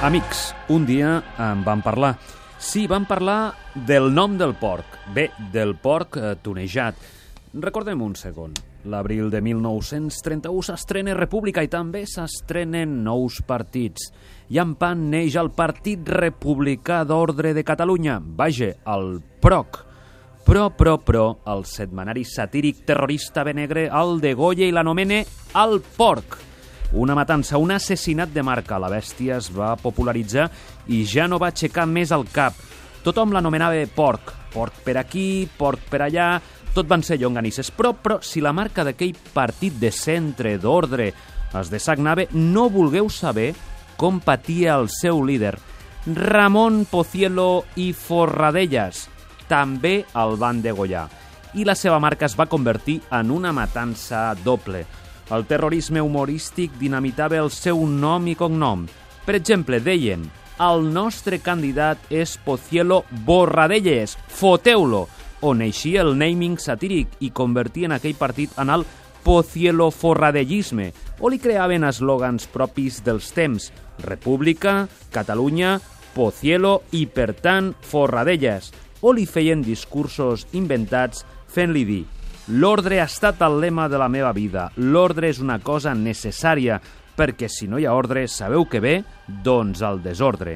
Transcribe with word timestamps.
Amics, 0.00 0.54
un 0.68 0.86
dia 0.86 1.24
en 1.42 1.64
van 1.66 1.80
parlar. 1.82 2.12
Sí, 2.62 2.86
van 2.86 3.02
parlar 3.04 3.50
del 3.74 4.12
nom 4.14 4.36
del 4.38 4.54
porc. 4.54 4.94
Bé, 5.10 5.24
del 5.50 5.74
porc 5.74 6.20
eh, 6.20 6.36
tunejat. 6.38 6.94
Recordem 7.58 8.04
un 8.06 8.14
segon. 8.14 8.54
L'abril 8.86 9.26
de 9.28 9.40
1931 9.42 10.62
s'estrena 10.70 11.18
República 11.18 11.66
i 11.66 11.72
també 11.72 12.04
s'estrenen 12.06 12.94
nous 13.02 13.40
partits. 13.42 14.12
I 14.54 14.62
en 14.62 14.76
pan 14.78 15.08
neix 15.10 15.34
el 15.34 15.50
Partit 15.50 16.06
Republicà 16.06 17.02
d'Ordre 17.02 17.50
de 17.52 17.66
Catalunya. 17.66 18.20
Vaja, 18.22 18.76
el 18.94 19.16
PROC. 19.42 19.84
Però, 20.46 20.68
però, 20.70 21.00
però, 21.02 21.24
el 21.50 21.66
setmanari 21.66 22.22
satíric 22.22 22.86
terrorista 22.86 23.42
benegre 23.42 23.90
el 23.90 24.20
degolla 24.22 24.62
i 24.62 24.70
l'anomena 24.70 25.24
el 25.58 25.82
porc. 25.98 26.47
Una 26.92 27.12
matança, 27.12 27.58
un 27.60 27.70
assassinat 27.74 28.32
de 28.32 28.42
marca. 28.42 28.78
La 28.80 28.88
bèstia 28.88 29.36
es 29.36 29.50
va 29.52 29.74
popularitzar 29.76 30.48
i 30.88 31.02
ja 31.04 31.26
no 31.28 31.36
va 31.40 31.50
aixecar 31.52 31.84
més 31.86 32.12
el 32.16 32.24
cap. 32.32 32.56
Tothom 33.04 33.34
l'anomenava 33.34 33.82
porc. 33.94 34.32
Porc 34.54 34.80
per 34.84 34.96
aquí, 35.00 35.48
porc 35.58 35.84
per 35.90 36.06
allà... 36.06 36.30
Tot 36.72 36.86
van 36.86 37.02
ser 37.02 37.16
llonganisses. 37.18 37.72
Però, 37.74 37.90
però, 37.96 38.18
si 38.22 38.40
la 38.44 38.52
marca 38.54 38.84
d'aquell 38.86 39.16
partit 39.34 39.76
de 39.80 39.90
centre, 39.90 40.52
d'ordre, 40.62 41.08
es 41.58 41.70
desagnava, 41.72 42.28
no 42.36 42.68
vulgueu 42.70 43.08
saber 43.10 43.50
com 43.98 44.20
patia 44.22 44.76
el 44.78 44.86
seu 44.92 45.24
líder. 45.26 45.56
Ramon 46.06 46.84
Pocielo 46.86 47.64
i 47.76 47.90
Forradellas 47.96 49.08
també 49.48 50.04
el 50.14 50.36
van 50.38 50.62
degollar. 50.62 51.08
I 51.58 51.64
la 51.64 51.74
seva 51.74 51.98
marca 51.98 52.28
es 52.28 52.36
va 52.38 52.46
convertir 52.46 53.00
en 53.10 53.32
una 53.34 53.52
matança 53.56 54.30
doble. 54.44 54.84
El 55.30 55.44
terrorisme 55.44 56.00
humorístic 56.00 56.72
dinamitava 56.80 57.36
el 57.36 57.50
seu 57.52 57.82
nom 57.86 58.26
i 58.30 58.34
cognom. 58.38 58.86
Per 59.26 59.34
exemple, 59.36 59.80
deien 59.84 60.24
el 60.58 60.88
nostre 60.90 61.38
candidat 61.38 62.00
és 62.10 62.34
Pocielo 62.42 63.04
Borradelles, 63.26 64.16
foteu-lo, 64.28 65.04
on 65.46 65.60
eixia 65.62 66.02
el 66.02 66.16
naming 66.18 66.56
satíric 66.58 67.12
i 67.22 67.30
convertien 67.30 67.94
aquell 67.94 68.16
partit 68.18 68.56
en 68.58 68.72
el 68.74 68.86
Pocielo 69.22 69.90
Forradellisme, 69.94 70.90
o 71.20 71.30
li 71.30 71.38
creaven 71.38 71.86
eslògans 71.86 72.48
propis 72.50 73.02
dels 73.06 73.30
temps, 73.36 73.70
República, 74.02 74.88
Catalunya, 75.14 75.76
Pocielo 76.16 76.80
i, 76.90 77.06
per 77.06 77.34
tant, 77.36 77.74
Forradelles, 77.84 78.72
o 79.02 79.12
li 79.14 79.28
feien 79.30 79.62
discursos 79.62 80.48
inventats 80.58 81.26
fent-li 81.52 81.84
dir 81.86 82.04
L'ordre 82.48 82.96
ha 82.96 83.04
estat 83.04 83.42
el 83.44 83.58
lema 83.60 83.90
de 83.92 83.98
la 84.00 84.06
meva 84.08 84.30
vida. 84.32 84.70
L'ordre 84.80 85.28
és 85.28 85.36
una 85.44 85.58
cosa 85.60 85.92
necessària, 85.92 86.78
perquè 87.12 87.44
si 87.52 87.68
no 87.68 87.76
hi 87.76 87.84
ha 87.84 87.92
ordre, 87.92 88.22
sabeu 88.24 88.64
què 88.64 88.80
ve? 88.80 88.94
Doncs 89.44 89.82
el 89.84 90.00
desordre. 90.00 90.54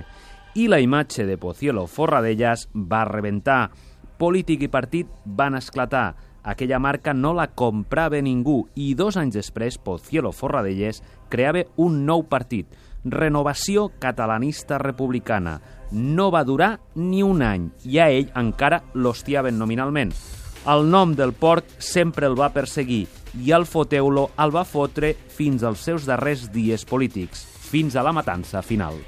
I 0.57 0.71
la 0.73 0.79
imatge 0.81 1.27
de 1.29 1.37
Pocielo 1.37 1.85
Forradellas 1.85 2.65
va 2.73 3.03
rebentar. 3.05 3.69
Polític 4.17 4.65
i 4.65 4.73
partit 4.73 5.13
van 5.27 5.61
esclatar. 5.61 6.15
Aquella 6.43 6.81
marca 6.81 7.13
no 7.13 7.35
la 7.37 7.51
comprava 7.53 8.23
ningú 8.25 8.63
i 8.73 8.95
dos 8.97 9.21
anys 9.21 9.37
després 9.37 9.77
Pocielo 9.77 10.33
Forradellas 10.33 11.03
creava 11.29 11.67
un 11.77 12.07
nou 12.09 12.25
partit, 12.25 12.73
Renovació 13.05 13.91
Catalanista 14.01 14.81
Republicana. 14.81 15.59
No 15.93 16.31
va 16.33 16.47
durar 16.49 16.79
ni 16.97 17.21
un 17.21 17.45
any 17.45 17.69
i 17.85 18.01
a 18.01 18.09
ell 18.09 18.33
encara 18.33 18.81
l'hostiaven 18.95 19.61
nominalment. 19.61 20.17
El 20.63 20.85
nom 20.87 21.17
del 21.19 21.33
porc 21.35 21.67
sempre 21.83 22.29
el 22.31 22.37
va 22.39 22.53
perseguir 22.55 23.01
i 23.43 23.51
el 23.57 23.67
foteulo 23.67 24.29
el 24.45 24.53
va 24.55 24.63
fotre 24.63 25.11
fins 25.39 25.65
als 25.67 25.83
seus 25.89 26.07
darrers 26.07 26.45
dies 26.55 26.87
polítics, 26.87 27.43
fins 27.73 27.97
a 27.99 28.07
la 28.07 28.15
matança 28.15 28.63
final. 28.63 29.01